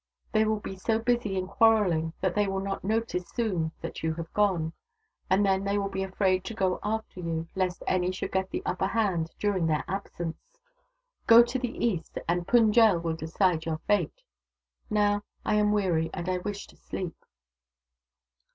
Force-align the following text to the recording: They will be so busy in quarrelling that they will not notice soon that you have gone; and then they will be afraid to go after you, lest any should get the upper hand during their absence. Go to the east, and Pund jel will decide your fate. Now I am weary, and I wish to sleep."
They 0.31 0.45
will 0.45 0.59
be 0.59 0.77
so 0.77 0.97
busy 0.97 1.37
in 1.37 1.45
quarrelling 1.47 2.13
that 2.21 2.33
they 2.33 2.47
will 2.47 2.59
not 2.59 2.83
notice 2.83 3.29
soon 3.29 3.71
that 3.81 4.01
you 4.01 4.15
have 4.15 4.33
gone; 4.33 4.73
and 5.29 5.45
then 5.45 5.63
they 5.63 5.77
will 5.77 5.89
be 5.89 6.01
afraid 6.01 6.43
to 6.45 6.55
go 6.55 6.79
after 6.81 7.19
you, 7.19 7.47
lest 7.55 7.83
any 7.85 8.09
should 8.11 8.31
get 8.31 8.49
the 8.49 8.63
upper 8.65 8.87
hand 8.87 9.29
during 9.37 9.67
their 9.67 9.83
absence. 9.87 10.59
Go 11.27 11.43
to 11.43 11.59
the 11.59 11.85
east, 11.85 12.17
and 12.27 12.47
Pund 12.47 12.73
jel 12.73 12.97
will 12.99 13.15
decide 13.15 13.65
your 13.65 13.77
fate. 13.85 14.23
Now 14.89 15.21
I 15.45 15.53
am 15.53 15.71
weary, 15.71 16.09
and 16.15 16.27
I 16.27 16.39
wish 16.39 16.65
to 16.69 16.75
sleep." 16.75 17.13